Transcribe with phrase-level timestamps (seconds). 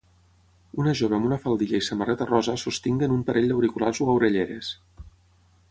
[0.83, 4.73] una jove amb una faldilla i samarreta rosa sostinguen un parell d'auriculars o orelleres.